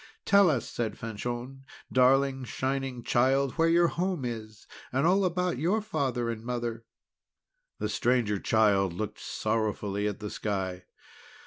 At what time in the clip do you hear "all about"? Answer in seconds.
5.05-5.59